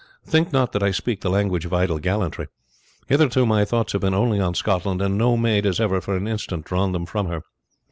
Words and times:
Think 0.25 0.51
not 0.51 0.71
that 0.71 0.81
I 0.81 0.89
speak 0.89 1.21
the 1.21 1.29
language 1.29 1.63
of 1.63 1.73
idle 1.75 1.99
gallantry. 1.99 2.47
Hitherto 3.07 3.45
my 3.45 3.65
thoughts 3.65 3.91
have 3.93 4.01
been 4.01 4.15
only 4.15 4.39
on 4.39 4.55
Scotland, 4.55 4.99
and 4.99 5.15
no 5.15 5.37
maiden 5.37 5.69
has 5.69 5.79
ever 5.79 6.01
for 6.01 6.17
an 6.17 6.27
instant 6.27 6.65
drawn 6.65 6.91
them 6.91 7.05
from 7.05 7.27
her. 7.27 7.43